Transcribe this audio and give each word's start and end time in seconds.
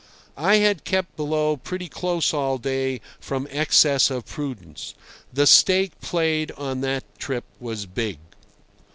I 0.37 0.55
had 0.55 0.83
kept 0.83 1.15
below 1.15 1.57
pretty 1.57 1.87
close 1.87 2.33
all 2.33 2.57
day 2.57 3.01
from 3.19 3.47
excess 3.51 4.09
of 4.09 4.25
prudence. 4.25 4.95
The 5.31 5.45
stake 5.45 5.91
played 6.01 6.49
on 6.53 6.81
that 6.81 7.03
trip 7.19 7.43
was 7.59 7.85
big. 7.85 8.17